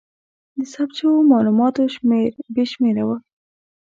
[0.57, 3.09] د ثبت شوو مالوماتو شمېر بې شمېره و.